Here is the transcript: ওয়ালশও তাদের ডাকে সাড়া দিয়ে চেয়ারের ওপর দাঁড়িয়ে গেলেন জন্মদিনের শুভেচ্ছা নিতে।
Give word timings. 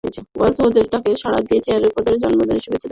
ওয়ালশও 0.37 0.65
তাদের 0.69 0.85
ডাকে 0.91 1.11
সাড়া 1.23 1.39
দিয়ে 1.47 1.61
চেয়ারের 1.65 1.89
ওপর 1.91 2.01
দাঁড়িয়ে 2.07 2.19
গেলেন 2.19 2.33
জন্মদিনের 2.33 2.61
শুভেচ্ছা 2.63 2.69
নিতে। 2.71 2.79